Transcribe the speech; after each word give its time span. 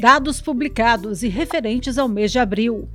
Dados 0.00 0.40
publicados 0.40 1.22
e 1.22 1.28
referentes 1.28 1.98
ao 1.98 2.08
mês 2.08 2.32
de 2.32 2.38
abril. 2.38 2.88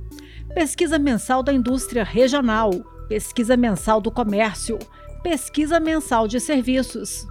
Pesquisa 0.54 0.98
mensal 0.98 1.42
da 1.42 1.52
indústria 1.52 2.02
regional, 2.02 2.70
pesquisa 3.08 3.56
mensal 3.56 4.00
do 4.00 4.10
comércio, 4.10 4.78
pesquisa 5.22 5.78
mensal 5.78 6.26
de 6.26 6.40
serviços. 6.40 7.26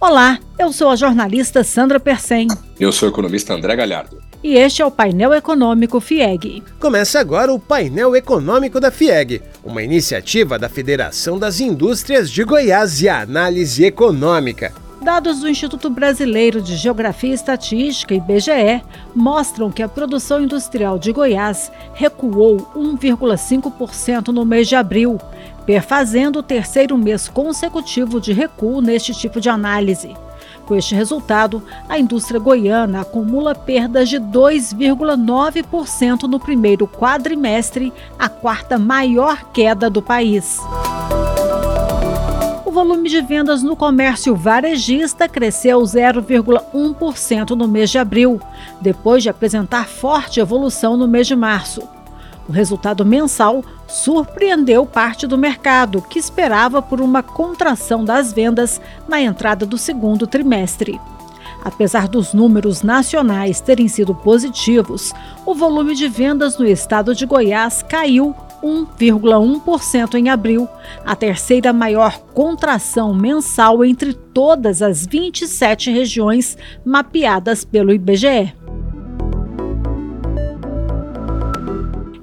Olá, 0.00 0.38
eu 0.58 0.72
sou 0.72 0.88
a 0.90 0.96
jornalista 0.96 1.62
Sandra 1.64 1.98
Persen. 1.98 2.48
Eu 2.78 2.92
sou 2.92 3.08
o 3.08 3.12
economista 3.12 3.54
André 3.54 3.74
Galhardo. 3.76 4.20
E 4.42 4.54
este 4.54 4.80
é 4.80 4.86
o 4.86 4.90
painel 4.90 5.34
econômico 5.34 6.00
FIEG. 6.00 6.62
Começa 6.78 7.20
agora 7.20 7.52
o 7.52 7.60
painel 7.60 8.16
econômico 8.16 8.80
da 8.80 8.90
FIEG, 8.90 9.42
uma 9.64 9.82
iniciativa 9.82 10.58
da 10.58 10.68
Federação 10.68 11.38
das 11.38 11.60
Indústrias 11.60 12.30
de 12.30 12.44
Goiás 12.44 13.02
e 13.02 13.08
Análise 13.08 13.84
Econômica. 13.84 14.72
Dados 15.02 15.40
do 15.40 15.48
Instituto 15.48 15.88
Brasileiro 15.88 16.60
de 16.60 16.76
Geografia 16.76 17.30
e 17.30 17.34
Estatística, 17.34 18.14
IBGE, 18.14 18.82
mostram 19.14 19.70
que 19.70 19.82
a 19.82 19.88
produção 19.88 20.42
industrial 20.42 20.98
de 20.98 21.10
Goiás 21.10 21.72
recuou 21.94 22.58
1,5% 22.76 24.28
no 24.28 24.44
mês 24.44 24.68
de 24.68 24.76
abril, 24.76 25.18
perfazendo 25.64 26.40
o 26.40 26.42
terceiro 26.42 26.98
mês 26.98 27.28
consecutivo 27.28 28.20
de 28.20 28.34
recuo 28.34 28.82
neste 28.82 29.14
tipo 29.14 29.40
de 29.40 29.48
análise. 29.48 30.14
Com 30.70 30.76
este 30.76 30.94
resultado, 30.94 31.60
a 31.88 31.98
indústria 31.98 32.38
goiana 32.38 33.00
acumula 33.00 33.56
perdas 33.56 34.08
de 34.08 34.20
2,9% 34.20 36.28
no 36.28 36.38
primeiro 36.38 36.86
quadrimestre, 36.86 37.92
a 38.16 38.28
quarta 38.28 38.78
maior 38.78 39.50
queda 39.52 39.90
do 39.90 40.00
país. 40.00 40.60
O 42.64 42.70
volume 42.70 43.08
de 43.08 43.20
vendas 43.20 43.64
no 43.64 43.74
comércio 43.74 44.36
varejista 44.36 45.28
cresceu 45.28 45.80
0,1% 45.80 47.50
no 47.50 47.66
mês 47.66 47.90
de 47.90 47.98
abril, 47.98 48.40
depois 48.80 49.24
de 49.24 49.28
apresentar 49.28 49.88
forte 49.88 50.38
evolução 50.38 50.96
no 50.96 51.08
mês 51.08 51.26
de 51.26 51.34
março. 51.34 51.82
O 52.50 52.52
resultado 52.52 53.06
mensal 53.06 53.62
surpreendeu 53.86 54.84
parte 54.84 55.24
do 55.24 55.38
mercado, 55.38 56.02
que 56.02 56.18
esperava 56.18 56.82
por 56.82 57.00
uma 57.00 57.22
contração 57.22 58.04
das 58.04 58.32
vendas 58.32 58.80
na 59.06 59.20
entrada 59.20 59.64
do 59.64 59.78
segundo 59.78 60.26
trimestre. 60.26 61.00
Apesar 61.64 62.08
dos 62.08 62.34
números 62.34 62.82
nacionais 62.82 63.60
terem 63.60 63.86
sido 63.86 64.16
positivos, 64.16 65.12
o 65.46 65.54
volume 65.54 65.94
de 65.94 66.08
vendas 66.08 66.58
no 66.58 66.66
estado 66.66 67.14
de 67.14 67.24
Goiás 67.24 67.84
caiu 67.84 68.34
1,1% 68.64 70.14
em 70.14 70.28
abril, 70.28 70.68
a 71.06 71.14
terceira 71.14 71.72
maior 71.72 72.18
contração 72.34 73.14
mensal 73.14 73.84
entre 73.84 74.12
todas 74.12 74.82
as 74.82 75.06
27 75.06 75.92
regiões 75.92 76.58
mapeadas 76.84 77.64
pelo 77.64 77.92
IBGE. 77.92 78.52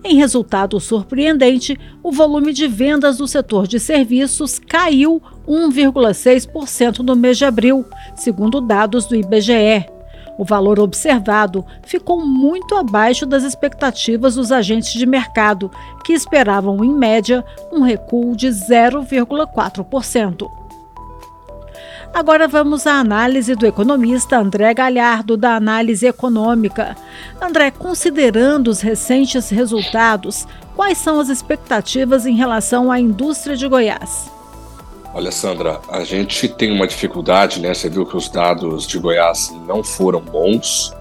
Em 0.10 0.16
resultado 0.16 0.80
surpreendente, 0.80 1.78
o 2.02 2.14
volume 2.14 2.54
de 2.54 2.66
vendas 2.66 3.18
do 3.18 3.28
setor 3.28 3.68
de 3.68 3.78
serviços 3.78 4.58
caiu 4.58 5.22
1,6% 5.46 7.00
no 7.00 7.14
mês 7.14 7.38
de 7.38 7.44
abril, 7.44 7.86
segundo 8.16 8.62
dados 8.62 9.06
do 9.06 9.18
IBGE. 9.18 9.86
O 10.38 10.46
valor 10.46 10.80
observado 10.80 11.66
ficou 11.84 12.26
muito 12.26 12.74
abaixo 12.76 13.26
das 13.26 13.44
expectativas 13.44 14.36
dos 14.36 14.50
agentes 14.50 14.94
de 14.94 15.06
mercado, 15.06 15.70
que 16.06 16.14
esperavam, 16.14 16.86
em 16.86 16.94
média, 16.94 17.44
um 17.70 17.82
recuo 17.82 18.34
de 18.34 18.48
0,4%. 18.48 20.67
Agora 22.14 22.48
vamos 22.48 22.88
à 22.88 23.00
análise 23.00 23.56
do 23.56 23.66
economista 23.66 24.38
André 24.38 24.74
Galhardo, 24.74 25.38
da 25.38 25.56
Análise 25.56 26.08
Econômica. 26.08 26.96
André, 27.40 27.70
considerando 27.72 28.70
os 28.70 28.82
recentes 28.82 29.50
resultados, 29.50 30.48
quais 30.76 30.98
são 30.98 31.20
as 31.20 31.30
expectativas 31.30 32.26
em 32.26 32.36
relação 32.36 32.92
à 32.92 33.00
indústria 33.00 33.56
de 33.56 33.68
Goiás? 33.68 34.32
Olha, 35.14 35.32
Sandra, 35.32 35.80
a 35.90 36.04
gente 36.04 36.48
tem 36.48 36.72
uma 36.72 36.88
dificuldade, 36.88 37.60
né? 37.60 37.74
Você 37.74 37.90
viu 37.90 38.06
que 38.06 38.18
os 38.18 38.30
dados 38.30 38.86
de 38.86 39.00
Goiás 39.00 39.54
não 39.68 39.84
foram 39.84 40.22
bons, 40.22 40.94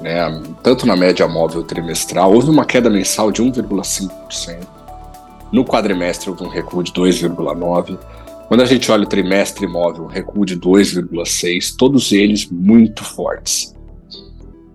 né? 0.00 0.42
Tanto 0.62 0.86
na 0.86 0.96
média 0.96 1.26
móvel 1.26 1.62
trimestral, 1.62 2.32
houve 2.32 2.50
uma 2.50 2.64
queda 2.64 2.90
mensal 2.90 3.30
de 3.32 3.42
1,5%. 3.42 4.66
No 5.50 5.64
quadrimestre 5.64 6.30
houve 6.30 6.44
um 6.44 6.48
recuo 6.48 6.82
de 6.82 6.92
2,9%. 6.92 7.98
Quando 8.52 8.60
a 8.60 8.66
gente 8.66 8.92
olha 8.92 9.04
o 9.04 9.08
trimestre 9.08 9.64
imóvel, 9.64 10.04
recuo 10.04 10.44
de 10.44 10.60
2,6, 10.60 11.74
todos 11.74 12.12
eles 12.12 12.50
muito 12.50 13.02
fortes. 13.02 13.74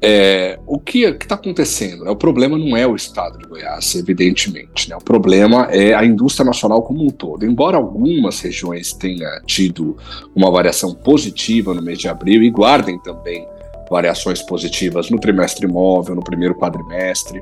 É, 0.02 0.58
o 0.66 0.80
que 0.80 1.04
está 1.04 1.36
acontecendo? 1.36 2.04
Né? 2.04 2.10
O 2.10 2.16
problema 2.16 2.58
não 2.58 2.76
é 2.76 2.88
o 2.88 2.96
estado 2.96 3.38
de 3.38 3.46
Goiás, 3.46 3.94
evidentemente. 3.94 4.90
Né? 4.90 4.96
O 4.96 5.04
problema 5.04 5.68
é 5.70 5.94
a 5.94 6.04
indústria 6.04 6.44
nacional 6.44 6.82
como 6.82 7.06
um 7.06 7.12
todo. 7.12 7.46
Embora 7.46 7.78
algumas 7.78 8.40
regiões 8.40 8.94
tenham 8.94 9.30
tido 9.46 9.96
uma 10.36 10.50
variação 10.50 10.96
positiva 10.96 11.72
no 11.72 11.82
mês 11.84 12.00
de 12.00 12.08
abril 12.08 12.42
e 12.42 12.50
guardem 12.50 12.98
também 12.98 13.48
variações 13.90 14.42
positivas 14.42 15.10
no 15.10 15.20
trimestre 15.20 15.66
imóvel, 15.66 16.16
no 16.16 16.24
primeiro 16.24 16.56
quadrimestre. 16.56 17.42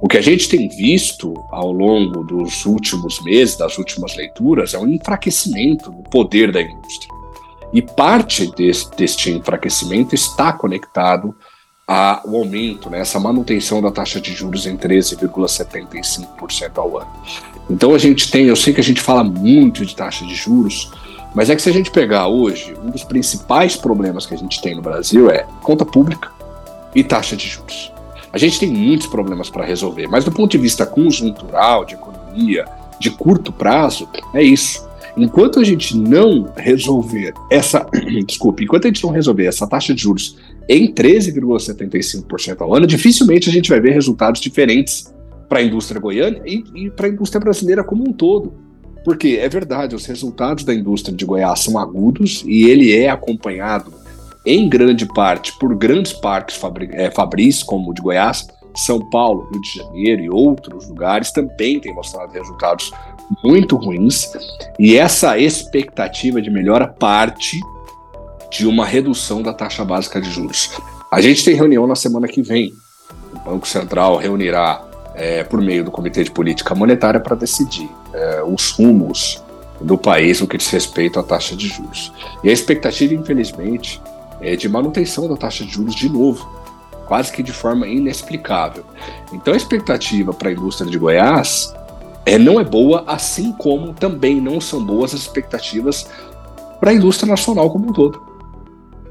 O 0.00 0.08
que 0.08 0.18
a 0.18 0.22
gente 0.22 0.48
tem 0.48 0.68
visto 0.68 1.34
ao 1.50 1.72
longo 1.72 2.24
dos 2.24 2.64
últimos 2.66 3.22
meses, 3.22 3.56
das 3.56 3.78
últimas 3.78 4.14
leituras, 4.16 4.74
é 4.74 4.78
um 4.78 4.88
enfraquecimento 4.88 5.90
do 5.90 6.02
poder 6.04 6.52
da 6.52 6.60
indústria. 6.60 7.16
E 7.72 7.82
parte 7.82 8.50
desse, 8.54 8.90
deste 8.96 9.30
enfraquecimento 9.30 10.14
está 10.14 10.52
conectado 10.52 11.34
ao 11.86 12.36
aumento, 12.36 12.90
né, 12.90 13.00
essa 13.00 13.18
manutenção 13.18 13.80
da 13.80 13.90
taxa 13.90 14.20
de 14.20 14.34
juros 14.34 14.66
em 14.66 14.76
13,75% 14.76 16.76
ao 16.76 16.98
ano. 16.98 17.10
Então 17.70 17.94
a 17.94 17.98
gente 17.98 18.30
tem, 18.30 18.44
eu 18.44 18.56
sei 18.56 18.74
que 18.74 18.80
a 18.80 18.84
gente 18.84 19.00
fala 19.00 19.24
muito 19.24 19.86
de 19.86 19.96
taxa 19.96 20.26
de 20.26 20.34
juros, 20.34 20.90
mas 21.34 21.50
é 21.50 21.56
que 21.56 21.62
se 21.62 21.68
a 21.68 21.72
gente 21.72 21.90
pegar 21.90 22.26
hoje, 22.28 22.74
um 22.82 22.90
dos 22.90 23.04
principais 23.04 23.76
problemas 23.76 24.26
que 24.26 24.34
a 24.34 24.38
gente 24.38 24.60
tem 24.60 24.74
no 24.74 24.82
Brasil 24.82 25.30
é 25.30 25.46
conta 25.62 25.84
pública 25.84 26.30
e 26.94 27.04
taxa 27.04 27.36
de 27.36 27.46
juros. 27.46 27.92
A 28.32 28.38
gente 28.38 28.60
tem 28.60 28.70
muitos 28.70 29.06
problemas 29.06 29.48
para 29.48 29.64
resolver, 29.64 30.06
mas 30.06 30.24
do 30.24 30.32
ponto 30.32 30.50
de 30.50 30.58
vista 30.58 30.84
conjuntural, 30.84 31.84
de 31.84 31.94
economia, 31.94 32.64
de 32.98 33.10
curto 33.10 33.52
prazo, 33.52 34.08
é 34.34 34.42
isso. 34.42 34.86
Enquanto 35.16 35.58
a 35.58 35.64
gente 35.64 35.96
não 35.96 36.48
resolver 36.56 37.32
essa, 37.50 37.86
desculpe, 38.26 38.64
enquanto 38.64 38.84
a 38.84 38.88
gente 38.88 39.02
não 39.02 39.10
resolver 39.10 39.46
essa 39.46 39.66
taxa 39.66 39.94
de 39.94 40.02
juros 40.02 40.36
em 40.68 40.92
13,75% 40.92 42.60
ao 42.60 42.74
ano, 42.74 42.86
dificilmente 42.86 43.48
a 43.48 43.52
gente 43.52 43.68
vai 43.68 43.80
ver 43.80 43.92
resultados 43.92 44.40
diferentes 44.40 45.12
para 45.48 45.60
a 45.60 45.62
indústria 45.62 46.00
goiana 46.00 46.40
e, 46.44 46.62
e 46.74 46.90
para 46.90 47.06
a 47.06 47.10
indústria 47.10 47.40
brasileira 47.40 47.82
como 47.82 48.08
um 48.08 48.12
todo. 48.12 48.67
Porque 49.08 49.38
é 49.40 49.48
verdade, 49.48 49.96
os 49.96 50.04
resultados 50.04 50.64
da 50.64 50.74
indústria 50.74 51.16
de 51.16 51.24
Goiás 51.24 51.60
são 51.60 51.78
agudos 51.78 52.44
e 52.46 52.68
ele 52.68 52.94
é 52.94 53.08
acompanhado 53.08 53.90
em 54.44 54.68
grande 54.68 55.06
parte 55.06 55.58
por 55.58 55.74
grandes 55.74 56.12
parques 56.12 56.56
fabri 56.56 56.90
é, 56.92 57.10
fabris, 57.10 57.62
como 57.62 57.90
o 57.90 57.94
de 57.94 58.02
Goiás, 58.02 58.46
São 58.76 59.00
Paulo, 59.08 59.48
Rio 59.50 59.62
de 59.62 59.78
Janeiro 59.78 60.22
e 60.24 60.28
outros 60.28 60.86
lugares 60.90 61.32
também 61.32 61.80
têm 61.80 61.94
mostrado 61.94 62.34
resultados 62.34 62.92
muito 63.42 63.76
ruins. 63.76 64.30
E 64.78 64.98
essa 64.98 65.38
expectativa 65.38 66.42
de 66.42 66.50
melhora 66.50 66.86
parte 66.86 67.58
de 68.50 68.66
uma 68.66 68.84
redução 68.84 69.40
da 69.40 69.54
taxa 69.54 69.86
básica 69.86 70.20
de 70.20 70.30
juros. 70.30 70.70
A 71.10 71.22
gente 71.22 71.42
tem 71.42 71.54
reunião 71.54 71.86
na 71.86 71.96
semana 71.96 72.28
que 72.28 72.42
vem. 72.42 72.74
O 73.32 73.38
Banco 73.38 73.66
Central 73.66 74.18
reunirá 74.18 74.86
é, 75.14 75.44
por 75.44 75.62
meio 75.62 75.82
do 75.82 75.90
Comitê 75.90 76.22
de 76.24 76.30
Política 76.30 76.74
Monetária 76.74 77.18
para 77.18 77.34
decidir 77.34 77.88
é, 78.12 78.42
os 78.42 78.70
rumos 78.70 79.42
do 79.80 79.96
país 79.96 80.40
no 80.40 80.46
que 80.46 80.56
diz 80.56 80.68
respeito 80.68 81.18
à 81.20 81.22
taxa 81.22 81.54
de 81.54 81.68
juros. 81.68 82.12
E 82.42 82.50
a 82.50 82.52
expectativa, 82.52 83.14
infelizmente, 83.14 84.00
é 84.40 84.56
de 84.56 84.68
manutenção 84.68 85.28
da 85.28 85.36
taxa 85.36 85.64
de 85.64 85.70
juros 85.70 85.94
de 85.94 86.08
novo, 86.08 86.48
quase 87.06 87.32
que 87.32 87.42
de 87.42 87.52
forma 87.52 87.86
inexplicável. 87.86 88.84
Então 89.32 89.54
a 89.54 89.56
expectativa 89.56 90.32
para 90.32 90.48
a 90.48 90.52
indústria 90.52 90.90
de 90.90 90.98
Goiás 90.98 91.74
é, 92.26 92.38
não 92.38 92.60
é 92.60 92.64
boa, 92.64 93.04
assim 93.06 93.52
como 93.52 93.94
também 93.94 94.40
não 94.40 94.60
são 94.60 94.84
boas 94.84 95.14
as 95.14 95.20
expectativas 95.20 96.08
para 96.80 96.90
a 96.90 96.94
indústria 96.94 97.28
nacional 97.30 97.70
como 97.70 97.88
um 97.88 97.92
todo. 97.92 98.26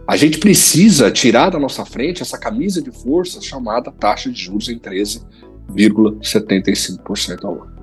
A 0.07 0.15
gente 0.15 0.37
precisa 0.37 1.11
tirar 1.11 1.49
da 1.49 1.59
nossa 1.59 1.83
frente 1.83 2.21
essa 2.21 2.37
camisa 2.37 2.81
de 2.81 2.91
força 2.91 3.41
chamada 3.41 3.91
taxa 3.91 4.29
de 4.29 4.41
juros 4.41 4.69
em 4.69 4.77
13 4.77 5.21
0,75% 5.73 7.43
ao 7.43 7.53
ano. 7.53 7.77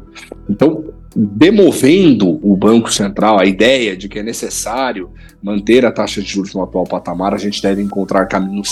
Então, 0.49 0.94
demovendo 1.15 2.41
o 2.43 2.57
Banco 2.57 2.93
Central 2.93 3.39
a 3.39 3.45
ideia 3.45 3.97
de 3.97 4.09
que 4.09 4.19
é 4.19 4.23
necessário 4.23 5.11
manter 5.43 5.85
a 5.85 5.93
taxa 5.93 6.21
de 6.21 6.29
juros 6.29 6.55
no 6.55 6.63
atual 6.63 6.85
patamar, 6.85 7.35
a 7.35 7.39
gente 7.39 7.63
deve 7.63 7.83
encontrar 7.83 8.27
caminhos 8.27 8.71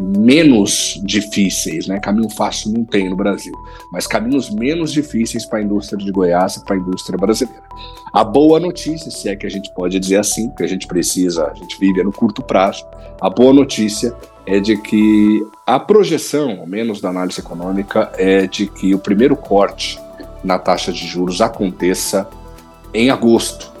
menos 0.00 1.00
difíceis, 1.04 1.86
né? 1.86 2.00
Caminho 2.00 2.30
fácil 2.30 2.72
não 2.72 2.84
tem 2.84 3.10
no 3.10 3.16
Brasil, 3.16 3.52
mas 3.92 4.06
caminhos 4.06 4.48
menos 4.50 4.92
difíceis 4.92 5.44
para 5.44 5.58
a 5.58 5.62
indústria 5.62 5.98
de 5.98 6.10
Goiás 6.10 6.56
e 6.56 6.64
para 6.64 6.76
a 6.76 6.78
indústria 6.78 7.18
brasileira. 7.18 7.62
A 8.14 8.24
boa 8.24 8.58
notícia, 8.58 9.10
se 9.10 9.28
é 9.28 9.36
que 9.36 9.46
a 9.46 9.50
gente 9.50 9.72
pode 9.74 9.98
dizer 9.98 10.18
assim, 10.18 10.48
que 10.50 10.62
a 10.62 10.66
gente 10.66 10.86
precisa, 10.86 11.46
a 11.46 11.54
gente 11.54 11.78
vive 11.78 12.02
no 12.02 12.12
curto 12.12 12.42
prazo, 12.42 12.86
a 13.20 13.28
boa 13.28 13.52
notícia 13.52 14.14
é 14.46 14.58
de 14.60 14.76
que 14.76 15.46
a 15.66 15.78
projeção, 15.78 16.60
ao 16.60 16.66
menos 16.66 17.00
da 17.00 17.10
análise 17.10 17.40
econômica, 17.40 18.10
é 18.16 18.46
de 18.46 18.66
que 18.66 18.94
o 18.94 18.98
primeiro 18.98 19.36
corte 19.36 20.00
na 20.42 20.58
taxa 20.58 20.92
de 20.92 21.06
juros 21.06 21.40
aconteça 21.40 22.28
em 22.92 23.10
agosto 23.10 23.72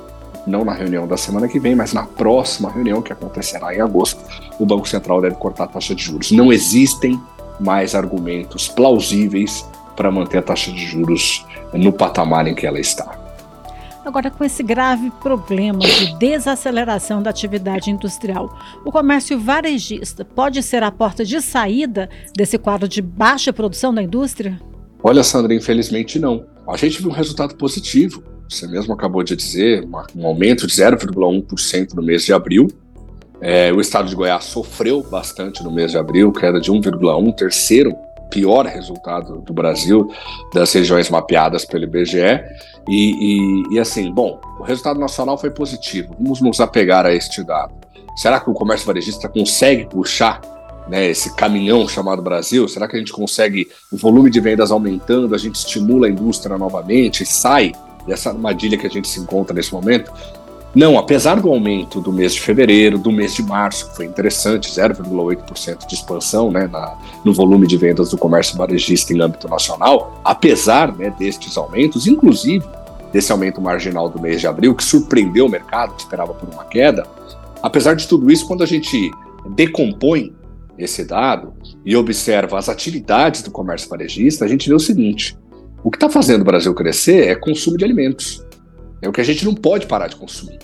não 0.46 0.64
na 0.64 0.72
reunião 0.72 1.06
da 1.06 1.16
semana 1.16 1.48
que 1.48 1.58
vem, 1.58 1.74
mas 1.74 1.92
na 1.92 2.04
próxima 2.04 2.70
reunião, 2.70 3.00
que 3.00 3.12
acontecerá 3.12 3.74
em 3.74 3.80
agosto, 3.80 4.20
o 4.58 4.66
Banco 4.66 4.88
Central 4.88 5.20
deve 5.20 5.36
cortar 5.36 5.64
a 5.64 5.68
taxa 5.68 5.94
de 5.94 6.02
juros. 6.02 6.32
Não 6.32 6.52
existem 6.52 7.20
mais 7.60 7.94
argumentos 7.94 8.68
plausíveis 8.68 9.64
para 9.96 10.10
manter 10.10 10.38
a 10.38 10.42
taxa 10.42 10.72
de 10.72 10.84
juros 10.84 11.46
no 11.72 11.92
patamar 11.92 12.46
em 12.46 12.54
que 12.54 12.66
ela 12.66 12.80
está. 12.80 13.20
Agora, 14.04 14.32
com 14.32 14.42
esse 14.42 14.64
grave 14.64 15.12
problema 15.22 15.78
de 15.78 16.18
desaceleração 16.18 17.22
da 17.22 17.30
atividade 17.30 17.88
industrial, 17.88 18.58
o 18.84 18.90
comércio 18.90 19.38
varejista 19.38 20.24
pode 20.24 20.60
ser 20.60 20.82
a 20.82 20.90
porta 20.90 21.24
de 21.24 21.40
saída 21.40 22.10
desse 22.36 22.58
quadro 22.58 22.88
de 22.88 23.00
baixa 23.00 23.52
produção 23.52 23.94
da 23.94 24.02
indústria? 24.02 24.60
Olha, 25.04 25.22
Sandra, 25.22 25.54
infelizmente 25.54 26.18
não. 26.18 26.44
A 26.72 26.76
gente 26.76 27.00
viu 27.00 27.10
um 27.10 27.14
resultado 27.14 27.54
positivo 27.56 28.32
você 28.52 28.66
mesmo 28.66 28.92
acabou 28.92 29.22
de 29.22 29.34
dizer, 29.34 29.88
um 30.14 30.26
aumento 30.26 30.66
de 30.66 30.74
0,1% 30.74 31.94
no 31.94 32.02
mês 32.02 32.24
de 32.24 32.32
abril. 32.34 32.68
É, 33.40 33.72
o 33.72 33.80
estado 33.80 34.08
de 34.08 34.14
Goiás 34.14 34.44
sofreu 34.44 35.02
bastante 35.02 35.64
no 35.64 35.72
mês 35.72 35.92
de 35.92 35.98
abril, 35.98 36.30
queda 36.30 36.60
de 36.60 36.70
1,1%, 36.70 37.34
terceiro 37.34 37.96
pior 38.30 38.66
resultado 38.66 39.40
do 39.40 39.52
Brasil, 39.52 40.10
das 40.54 40.72
regiões 40.72 41.10
mapeadas 41.10 41.64
pelo 41.64 41.84
IBGE. 41.84 42.40
E, 42.88 43.70
e, 43.70 43.74
e, 43.74 43.78
assim, 43.78 44.12
bom, 44.12 44.40
o 44.60 44.62
resultado 44.62 45.00
nacional 45.00 45.38
foi 45.38 45.50
positivo. 45.50 46.14
Vamos 46.18 46.40
nos 46.40 46.60
apegar 46.60 47.06
a 47.06 47.12
este 47.12 47.42
dado. 47.42 47.74
Será 48.16 48.38
que 48.38 48.50
o 48.50 48.54
comércio 48.54 48.86
varejista 48.86 49.28
consegue 49.28 49.86
puxar 49.86 50.40
né, 50.88 51.06
esse 51.06 51.34
caminhão 51.34 51.86
chamado 51.88 52.22
Brasil? 52.22 52.68
Será 52.68 52.88
que 52.88 52.96
a 52.96 52.98
gente 52.98 53.12
consegue 53.12 53.68
o 53.90 53.96
volume 53.96 54.30
de 54.30 54.40
vendas 54.40 54.70
aumentando, 54.70 55.34
a 55.34 55.38
gente 55.38 55.56
estimula 55.56 56.06
a 56.06 56.10
indústria 56.10 56.58
novamente, 56.58 57.24
sai 57.24 57.72
dessa 58.06 58.30
armadilha 58.30 58.76
que 58.76 58.86
a 58.86 58.90
gente 58.90 59.08
se 59.08 59.20
encontra 59.20 59.54
nesse 59.54 59.72
momento. 59.72 60.12
Não, 60.74 60.98
apesar 60.98 61.38
do 61.38 61.50
aumento 61.50 62.00
do 62.00 62.10
mês 62.10 62.32
de 62.32 62.40
fevereiro, 62.40 62.98
do 62.98 63.12
mês 63.12 63.34
de 63.34 63.42
março, 63.42 63.90
que 63.90 63.96
foi 63.96 64.06
interessante, 64.06 64.70
0,8% 64.70 65.86
de 65.86 65.94
expansão 65.94 66.50
né, 66.50 66.66
na, 66.66 66.96
no 67.22 67.34
volume 67.34 67.66
de 67.66 67.76
vendas 67.76 68.08
do 68.08 68.16
comércio 68.16 68.56
varejista 68.56 69.12
em 69.12 69.20
âmbito 69.20 69.48
nacional, 69.48 70.18
apesar 70.24 70.96
né, 70.96 71.14
destes 71.18 71.58
aumentos, 71.58 72.06
inclusive 72.06 72.64
desse 73.12 73.30
aumento 73.30 73.60
marginal 73.60 74.08
do 74.08 74.20
mês 74.20 74.40
de 74.40 74.46
abril, 74.46 74.74
que 74.74 74.82
surpreendeu 74.82 75.44
o 75.44 75.48
mercado, 75.48 75.94
que 75.94 76.00
esperava 76.00 76.32
por 76.32 76.48
uma 76.48 76.64
queda, 76.64 77.06
apesar 77.62 77.94
de 77.94 78.08
tudo 78.08 78.30
isso, 78.30 78.46
quando 78.46 78.62
a 78.62 78.66
gente 78.66 79.10
decompõe 79.50 80.32
esse 80.78 81.04
dado 81.04 81.54
e 81.84 81.94
observa 81.96 82.58
as 82.58 82.68
atividades 82.68 83.42
do 83.42 83.50
comércio 83.50 83.88
varejista, 83.88 84.44
a 84.44 84.48
gente 84.48 84.68
vê 84.68 84.74
o 84.74 84.80
seguinte: 84.80 85.36
o 85.84 85.90
que 85.90 85.96
está 85.96 86.08
fazendo 86.08 86.42
o 86.42 86.44
Brasil 86.44 86.74
crescer 86.74 87.28
é 87.28 87.34
consumo 87.34 87.76
de 87.76 87.84
alimentos. 87.84 88.44
É 89.00 89.08
o 89.08 89.12
que 89.12 89.20
a 89.20 89.24
gente 89.24 89.44
não 89.44 89.54
pode 89.54 89.86
parar 89.86 90.06
de 90.06 90.16
consumir. 90.16 90.58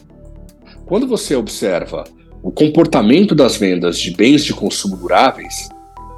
Quando 0.86 1.06
você 1.06 1.34
observa 1.34 2.04
o 2.42 2.52
comportamento 2.52 3.34
das 3.34 3.56
vendas 3.56 3.98
de 3.98 4.12
bens 4.12 4.44
de 4.44 4.54
consumo 4.54 4.96
duráveis, 4.96 5.68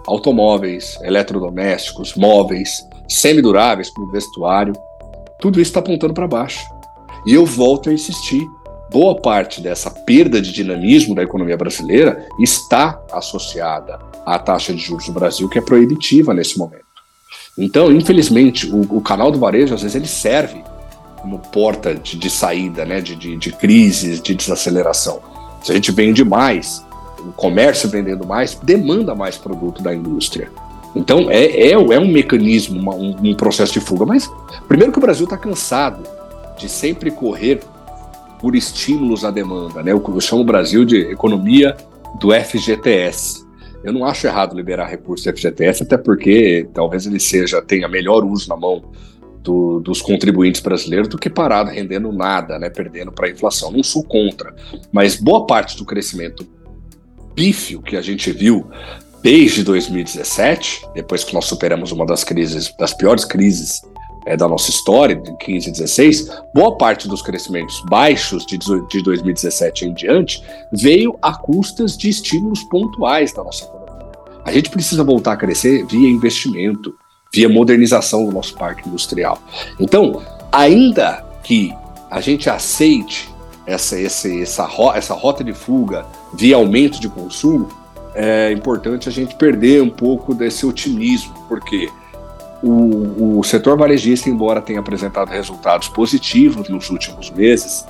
automóveis, 0.07 0.99
eletrodomésticos, 1.03 2.15
móveis, 2.15 2.79
semiduráveis 3.09 3.91
como 3.91 4.13
vestuário, 4.13 4.75
tudo 5.41 5.61
isso 5.61 5.71
está 5.71 5.81
apontando 5.81 6.13
para 6.13 6.29
baixo. 6.29 6.63
E 7.27 7.35
eu 7.35 7.47
volto 7.47 7.89
a 7.89 7.93
insistir: 7.93 8.47
boa 8.91 9.15
parte 9.15 9.61
dessa 9.61 9.91
perda 9.91 10.43
de 10.43 10.53
dinamismo 10.53 11.15
da 11.15 11.23
economia 11.23 11.57
brasileira 11.57 12.27
está 12.41 13.01
associada 13.13 13.99
à 14.27 14.39
taxa 14.39 14.75
de 14.75 14.81
juros 14.81 15.07
do 15.07 15.13
Brasil, 15.13 15.49
que 15.49 15.59
é 15.59 15.63
proibitiva 15.63 16.35
nesse 16.35 16.59
momento. 16.59 16.91
Então, 17.57 17.93
infelizmente, 17.93 18.67
o, 18.67 18.97
o, 18.97 19.01
canal 19.01 19.31
do 19.31 19.39
varejo, 19.39 19.75
às 19.75 19.83
vezes, 19.83 19.95
ele 19.95 20.07
serve 20.07 20.63
como 21.21 21.39
porta 21.39 21.95
de, 21.95 22.17
de 22.17 22.31
saída, 22.31 22.85
né, 22.85 23.01
de, 23.01 23.15
de, 23.15 23.37
de 23.37 23.53
crises, 23.53 24.21
de 24.21 24.35
desaceleração. 24.35 25.21
Se 25.63 25.71
a 25.71 25.75
gente 25.75 25.93
vende 25.93 26.25
mais, 26.25 26.85
o 27.19 27.33
comércio 27.33 27.89
vendendo 27.89 28.27
mais, 28.27 28.55
demanda 28.55 29.15
mais 29.15 29.37
produto 29.37 29.83
da 29.83 29.95
indústria. 29.95 30.51
Então, 30.97 31.31
é, 31.31 31.45
é, 31.45 31.71
é 31.73 32.01
um 32.01 32.11
mecanismo, 32.11 32.81
uma, 32.81 32.95
um, 32.95 33.15
um, 33.23 33.35
processo 33.35 33.73
de 33.73 33.81
fuga. 33.81 34.05
Mas, 34.05 34.29
primeiro 34.67 34.93
que 34.93 34.99
o 34.99 35.03
Brasil 35.03 35.25
está 35.25 35.37
cansado 35.37 36.03
de 36.59 36.69
sempre 36.69 37.11
correr 37.11 37.61
por 38.41 38.57
estímulos 38.57 39.25
à 39.25 39.31
demanda. 39.31 39.83
Né? 39.83 39.93
Eu, 39.93 40.03
eu 40.07 40.21
chamo 40.21 40.43
o 40.43 40.45
Brasil 40.45 40.85
de 40.85 40.97
economia 40.97 41.77
do 42.19 42.33
FGTS. 42.33 43.45
Eu 43.85 43.93
não 43.93 44.05
acho 44.05 44.27
errado 44.27 44.57
liberar 44.57 44.87
recurso 44.87 45.25
do 45.25 45.37
FGTS, 45.37 45.83
até 45.83 45.97
porque 45.97 46.69
talvez 46.75 47.07
ele 47.07 47.21
seja 47.21 47.63
tenha 47.63 47.89
melhor 47.89 48.25
uso 48.25 48.49
na 48.49 48.57
mão 48.57 48.83
do, 49.43 49.81
dos 49.81 50.03
contribuintes 50.03 50.61
brasileiros 50.61 51.09
do 51.09 51.19
que 51.19 51.31
parado 51.31 51.71
rendendo 51.71 52.13
nada, 52.13 52.59
né, 52.59 52.69
perdendo 52.69 53.11
para 53.13 53.27
a 53.27 53.31
inflação. 53.31 53.71
Não 53.71 53.83
sou 53.83 54.03
contra, 54.03 54.55
mas 54.93 55.17
boa 55.17 55.47
parte 55.47 55.77
do 55.77 55.85
crescimento 55.85 56.47
pífio 57.35 57.81
que 57.81 57.97
a 57.97 58.03
gente 58.03 58.31
viu 58.33 58.67
desde 59.23 59.63
2017, 59.63 60.87
depois 60.95 61.25
que 61.25 61.35
nós 61.35 61.45
superamos 61.45 61.93
uma 61.93 62.07
das 62.07 62.25
crises, 62.25 62.75
das 62.79 62.93
piores 62.93 63.25
crises 63.25 63.81
é, 64.27 64.37
da 64.37 64.49
nossa 64.49 64.71
história, 64.71 65.17
de 65.17 65.37
15 65.37 65.69
e 65.69 65.73
16, 65.73 66.31
boa 66.55 66.77
parte 66.77 67.09
dos 67.09 67.23
crescimentos 67.23 67.83
baixos 67.89 68.45
de, 68.45 68.59
de 68.59 69.03
2017 69.03 69.87
em 69.87 69.95
diante 69.95 70.43
veio 70.73 71.19
a 71.23 71.33
custas 71.35 71.97
de 71.97 72.09
estímulos 72.09 72.63
pontuais 72.65 73.33
da 73.33 73.43
nossa 73.43 73.65
economia. 73.65 74.11
A 74.45 74.53
gente 74.53 74.71
precisa 74.71 75.05
voltar 75.05 75.33
a 75.33 75.37
crescer 75.37 75.85
via 75.87 76.09
investimento, 76.09 76.95
via 77.33 77.49
modernização 77.49 78.25
do 78.25 78.33
nosso 78.33 78.55
parque 78.55 78.89
industrial. 78.89 79.39
Então, 79.79 80.23
ainda 80.51 81.25
que 81.43 81.73
a 82.11 82.21
gente 82.21 82.51
aceite 82.51 83.31
essa, 83.67 83.99
essa, 84.01 84.29
essa, 84.29 84.69
essa 84.95 85.15
rota 85.15 85.45
de 85.45 85.53
fuga 85.53 86.05
via 86.35 86.57
aumento 86.57 87.01
de 87.01 87.09
consumo, 87.09 87.69
é 88.15 88.51
importante 88.53 89.09
a 89.09 89.13
gente 89.13 89.37
perder 89.37 89.83
um 89.83 89.91
pouco 89.91 90.35
desse 90.35 90.67
otimismo, 90.67 91.33
porque 91.49 91.89
o, 92.63 93.39
o 93.39 93.45
setor 93.45 93.77
varejista, 93.77 94.29
embora 94.29 94.61
tenha 94.61 94.81
apresentado 94.81 95.29
resultados 95.29 95.89
positivos 95.89 96.69
nos 96.69 96.91
últimos 96.91 97.31
meses, 97.31 97.87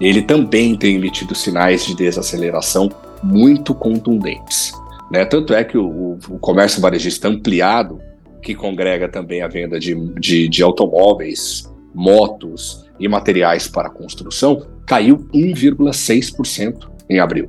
ele 0.00 0.22
também 0.22 0.76
tem 0.76 0.96
emitido 0.96 1.34
sinais 1.34 1.84
de 1.84 1.94
desaceleração 1.94 2.90
muito 3.22 3.74
contundentes. 3.74 4.72
Né? 5.10 5.24
Tanto 5.24 5.54
é 5.54 5.62
que 5.62 5.78
o, 5.78 6.18
o, 6.28 6.38
comércio 6.38 6.80
varejista 6.80 7.28
ampliado, 7.28 8.00
que 8.42 8.54
congrega 8.54 9.08
também 9.08 9.42
a 9.42 9.48
venda 9.48 9.78
de, 9.78 9.94
de, 10.18 10.48
de 10.48 10.62
automóveis, 10.62 11.70
motos 11.94 12.84
e 12.98 13.08
materiais 13.08 13.68
para 13.68 13.88
construção, 13.88 14.66
caiu 14.86 15.26
1,6% 15.32 16.88
em 17.08 17.18
abril. 17.20 17.48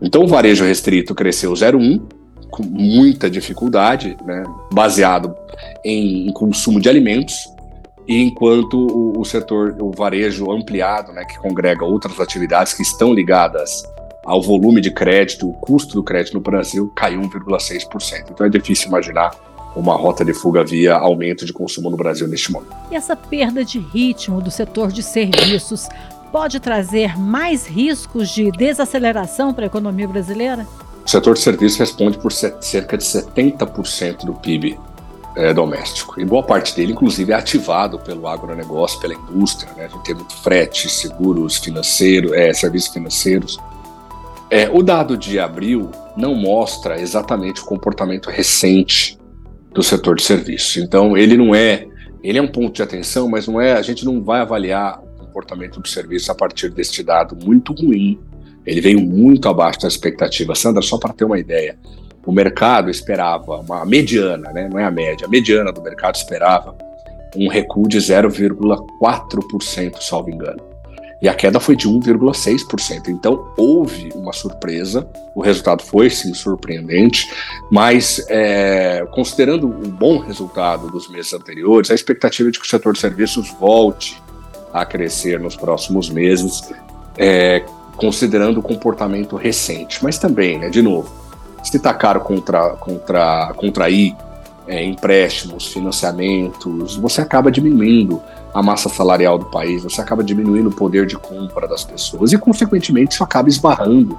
Então 0.00 0.24
o 0.24 0.26
varejo 0.26 0.64
restrito 0.64 1.14
cresceu 1.14 1.52
0,1%, 1.52 2.21
com 2.52 2.62
muita 2.62 3.30
dificuldade, 3.30 4.16
né, 4.24 4.44
baseado 4.70 5.34
em, 5.82 6.28
em 6.28 6.32
consumo 6.32 6.78
de 6.78 6.88
alimentos, 6.88 7.50
e 8.06 8.22
enquanto 8.22 8.74
o, 8.74 9.18
o, 9.18 9.24
setor, 9.24 9.74
o 9.80 9.90
varejo 9.90 10.52
ampliado, 10.52 11.12
né, 11.12 11.24
que 11.24 11.38
congrega 11.38 11.84
outras 11.84 12.20
atividades 12.20 12.74
que 12.74 12.82
estão 12.82 13.12
ligadas 13.14 13.82
ao 14.24 14.42
volume 14.42 14.80
de 14.80 14.90
crédito, 14.90 15.48
o 15.48 15.52
custo 15.54 15.94
do 15.94 16.02
crédito 16.02 16.34
no 16.34 16.40
Brasil 16.40 16.92
caiu 16.94 17.22
1,6%. 17.22 18.30
Então 18.30 18.46
é 18.46 18.50
difícil 18.50 18.88
imaginar 18.88 19.34
uma 19.74 19.96
rota 19.96 20.22
de 20.24 20.34
fuga 20.34 20.62
via 20.62 20.94
aumento 20.94 21.46
de 21.46 21.52
consumo 21.52 21.88
no 21.88 21.96
Brasil 21.96 22.28
neste 22.28 22.52
momento. 22.52 22.76
E 22.90 22.94
essa 22.94 23.16
perda 23.16 23.64
de 23.64 23.78
ritmo 23.78 24.42
do 24.42 24.50
setor 24.50 24.92
de 24.92 25.02
serviços 25.02 25.88
pode 26.30 26.60
trazer 26.60 27.18
mais 27.18 27.66
riscos 27.66 28.28
de 28.30 28.50
desaceleração 28.52 29.54
para 29.54 29.64
a 29.64 29.66
economia 29.66 30.08
brasileira? 30.08 30.66
O 31.04 31.08
setor 31.10 31.34
de 31.34 31.40
serviços 31.40 31.78
responde 31.78 32.18
por 32.18 32.32
cerca 32.32 32.96
de 32.96 33.04
70% 33.04 34.24
do 34.24 34.34
PIB 34.34 34.78
é, 35.36 35.52
doméstico. 35.52 36.20
E 36.20 36.24
boa 36.24 36.42
parte 36.42 36.74
dele, 36.76 36.92
inclusive, 36.92 37.32
é 37.32 37.34
ativado 37.34 37.98
pelo 37.98 38.28
agronegócio, 38.28 39.00
pela 39.00 39.14
indústria. 39.14 39.72
Né? 39.76 39.86
A 39.86 39.88
gente 39.88 40.04
tem 40.04 40.14
muito 40.14 40.34
frete, 40.36 40.88
seguros 40.88 41.56
financeiros, 41.56 42.32
é, 42.32 42.52
serviços 42.52 42.92
financeiros. 42.92 43.58
É, 44.50 44.68
o 44.70 44.82
dado 44.82 45.16
de 45.16 45.40
abril 45.40 45.90
não 46.16 46.34
mostra 46.34 47.00
exatamente 47.00 47.62
o 47.62 47.64
comportamento 47.64 48.28
recente 48.28 49.18
do 49.72 49.82
setor 49.82 50.16
de 50.16 50.22
serviços. 50.22 50.76
Então, 50.76 51.16
ele 51.16 51.36
não 51.36 51.54
é, 51.54 51.86
ele 52.22 52.38
é 52.38 52.42
um 52.42 52.48
ponto 52.48 52.74
de 52.74 52.82
atenção, 52.82 53.28
mas 53.28 53.48
não 53.48 53.60
é. 53.60 53.72
A 53.72 53.82
gente 53.82 54.04
não 54.04 54.22
vai 54.22 54.40
avaliar 54.40 55.00
o 55.00 55.24
comportamento 55.24 55.80
do 55.80 55.88
serviço 55.88 56.30
a 56.30 56.34
partir 56.34 56.70
deste 56.70 57.02
dado 57.02 57.34
muito 57.42 57.72
ruim 57.72 58.20
ele 58.66 58.80
veio 58.80 59.00
muito 59.00 59.48
abaixo 59.48 59.80
da 59.80 59.88
expectativa. 59.88 60.54
Sandra, 60.54 60.82
só 60.82 60.98
para 60.98 61.12
ter 61.12 61.24
uma 61.24 61.38
ideia, 61.38 61.76
o 62.24 62.32
mercado 62.32 62.90
esperava, 62.90 63.56
uma 63.56 63.84
mediana, 63.84 64.52
né, 64.52 64.68
não 64.70 64.78
é 64.78 64.84
a 64.84 64.90
média, 64.90 65.26
a 65.26 65.30
mediana 65.30 65.72
do 65.72 65.82
mercado 65.82 66.16
esperava 66.16 66.76
um 67.34 67.48
recuo 67.48 67.88
de 67.88 67.98
0,4%, 67.98 69.96
salvo 70.00 70.30
engano 70.30 70.72
e 71.22 71.28
a 71.28 71.34
queda 71.34 71.60
foi 71.60 71.76
de 71.76 71.88
1,6%. 71.88 73.08
Então 73.08 73.52
houve 73.56 74.10
uma 74.12 74.32
surpresa, 74.32 75.08
o 75.36 75.40
resultado 75.40 75.84
foi 75.84 76.10
sim 76.10 76.34
surpreendente, 76.34 77.30
mas 77.70 78.26
é, 78.28 79.06
considerando 79.12 79.68
o 79.68 79.88
bom 79.88 80.18
resultado 80.18 80.90
dos 80.90 81.08
meses 81.08 81.32
anteriores, 81.32 81.92
a 81.92 81.94
expectativa 81.94 82.50
de 82.50 82.58
que 82.58 82.66
o 82.66 82.68
setor 82.68 82.94
de 82.94 82.98
serviços 82.98 83.52
volte 83.52 84.20
a 84.74 84.84
crescer 84.84 85.38
nos 85.38 85.54
próximos 85.54 86.10
meses, 86.10 86.60
é, 87.16 87.64
considerando 87.96 88.58
o 88.58 88.62
comportamento 88.62 89.36
recente. 89.36 90.02
Mas 90.02 90.18
também, 90.18 90.58
né, 90.58 90.68
de 90.68 90.82
novo, 90.82 91.12
se 91.62 91.76
está 91.76 91.94
caro 91.94 92.20
contra, 92.20 92.70
contra, 92.70 93.52
contrair 93.56 94.14
é, 94.66 94.84
empréstimos, 94.84 95.68
financiamentos, 95.68 96.96
você 96.96 97.20
acaba 97.20 97.50
diminuindo 97.50 98.20
a 98.54 98.62
massa 98.62 98.88
salarial 98.88 99.38
do 99.38 99.46
país, 99.46 99.82
você 99.82 100.00
acaba 100.00 100.22
diminuindo 100.22 100.68
o 100.68 100.72
poder 100.72 101.06
de 101.06 101.16
compra 101.16 101.66
das 101.66 101.84
pessoas 101.84 102.32
e, 102.32 102.38
consequentemente, 102.38 103.14
isso 103.14 103.24
acaba 103.24 103.48
esbarrando 103.48 104.18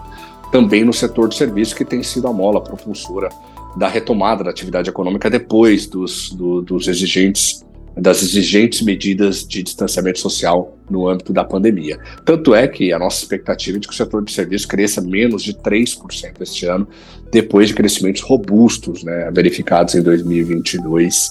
também 0.51 0.83
no 0.83 0.93
setor 0.93 1.29
de 1.29 1.35
serviço, 1.35 1.75
que 1.75 1.85
tem 1.85 2.03
sido 2.03 2.27
a 2.27 2.33
mola 2.33 2.61
propulsora 2.61 3.29
da 3.75 3.87
retomada 3.87 4.43
da 4.43 4.51
atividade 4.51 4.89
econômica 4.89 5.29
depois 5.29 5.87
dos, 5.87 6.31
do, 6.31 6.61
dos 6.61 6.87
exigentes 6.87 7.62
das 7.95 8.23
exigentes 8.23 8.81
medidas 8.81 9.45
de 9.45 9.61
distanciamento 9.61 10.19
social 10.19 10.75
no 10.89 11.07
âmbito 11.07 11.31
da 11.31 11.43
pandemia. 11.43 11.99
Tanto 12.25 12.55
é 12.55 12.67
que 12.67 12.91
a 12.91 12.99
nossa 12.99 13.21
expectativa 13.21 13.77
é 13.77 13.79
de 13.79 13.87
que 13.87 13.93
o 13.93 13.97
setor 13.97 14.23
de 14.23 14.31
serviços 14.31 14.65
cresça 14.65 15.01
menos 15.01 15.43
de 15.43 15.53
3% 15.53 16.41
este 16.41 16.65
ano, 16.65 16.87
depois 17.31 17.67
de 17.67 17.75
crescimentos 17.75 18.21
robustos 18.21 19.03
né, 19.03 19.29
verificados 19.33 19.95
em 19.95 20.01
2022 20.01 21.29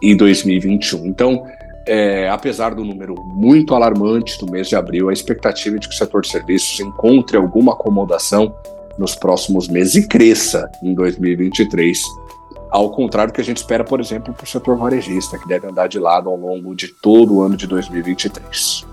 e 0.00 0.14
2021. 0.14 1.06
Então, 1.06 1.44
é, 1.86 2.28
apesar 2.28 2.74
do 2.74 2.84
número 2.84 3.14
muito 3.36 3.74
alarmante 3.74 4.38
do 4.38 4.50
mês 4.50 4.68
de 4.68 4.76
abril, 4.76 5.08
a 5.08 5.12
expectativa 5.12 5.76
é 5.76 5.78
de 5.78 5.88
que 5.88 5.94
o 5.94 5.98
setor 5.98 6.22
de 6.22 6.28
serviços 6.30 6.78
encontre 6.80 7.36
alguma 7.36 7.72
acomodação 7.72 8.54
nos 8.98 9.14
próximos 9.14 9.68
meses 9.68 9.96
e 9.96 10.08
cresça 10.08 10.70
em 10.82 10.94
2023, 10.94 12.00
ao 12.74 12.90
contrário 12.90 13.32
do 13.32 13.36
que 13.36 13.40
a 13.40 13.44
gente 13.44 13.58
espera, 13.58 13.84
por 13.84 14.00
exemplo, 14.00 14.34
para 14.34 14.42
o 14.42 14.48
setor 14.48 14.76
varejista, 14.76 15.38
que 15.38 15.46
deve 15.46 15.68
andar 15.68 15.86
de 15.86 16.00
lado 16.00 16.28
ao 16.28 16.36
longo 16.36 16.74
de 16.74 16.88
todo 16.88 17.36
o 17.36 17.40
ano 17.40 17.56
de 17.56 17.68
2023. 17.68 18.84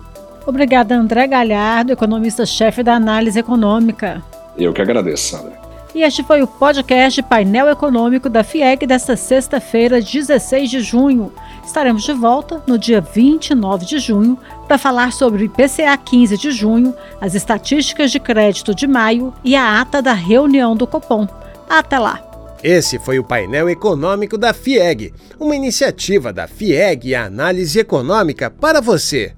Obrigada, 0.45 0.93
André 0.93 1.25
Galhardo, 1.25 1.91
economista-chefe 1.91 2.83
da 2.83 2.93
análise 2.93 3.39
econômica. 3.39 4.21
Eu 4.55 4.71
que 4.71 4.83
agradeço, 4.83 5.35
Sandra. 5.35 5.59
E 5.95 6.03
este 6.03 6.21
foi 6.21 6.43
o 6.43 6.47
podcast 6.47 7.23
Painel 7.23 7.69
Econômico 7.69 8.29
da 8.29 8.43
FIEG 8.43 8.85
desta 8.85 9.17
sexta-feira, 9.17 9.99
16 9.99 10.69
de 10.69 10.79
junho. 10.81 11.33
Estaremos 11.65 12.03
de 12.03 12.13
volta 12.13 12.61
no 12.67 12.77
dia 12.77 13.01
29 13.01 13.83
de 13.83 13.97
junho 13.97 14.37
para 14.67 14.77
falar 14.77 15.11
sobre 15.11 15.41
o 15.41 15.45
IPCA 15.45 15.97
15 15.97 16.37
de 16.37 16.51
junho, 16.51 16.93
as 17.19 17.33
estatísticas 17.33 18.11
de 18.11 18.19
crédito 18.19 18.75
de 18.75 18.85
maio 18.85 19.33
e 19.43 19.55
a 19.55 19.81
ata 19.81 20.03
da 20.03 20.13
reunião 20.13 20.75
do 20.75 20.85
Copom. 20.85 21.27
Até 21.67 21.97
lá! 21.97 22.30
Esse 22.63 22.99
foi 22.99 23.17
o 23.17 23.23
painel 23.23 23.67
econômico 23.69 24.37
da 24.37 24.53
FIEG, 24.53 25.13
uma 25.39 25.55
iniciativa 25.55 26.31
da 26.31 26.47
FIEG 26.47 27.09
e 27.09 27.15
análise 27.15 27.79
econômica 27.79 28.51
para 28.51 28.79
você. 28.79 29.33